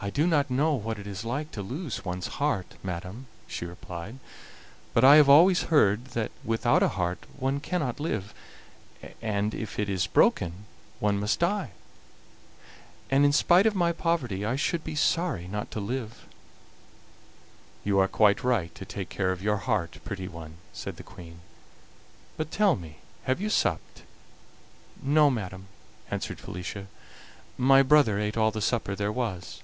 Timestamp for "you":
17.82-17.98, 23.40-23.50